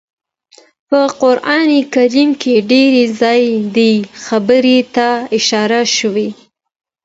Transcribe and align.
په 0.89 0.99
قران 1.21 1.69
کريم 1.93 2.29
کي 2.41 2.53
ډير 2.71 2.93
ځايه 3.19 3.55
دې 3.77 3.93
خبرې 4.25 4.79
ته 4.95 5.09
اشاره 5.37 5.81
شوي 5.97 6.29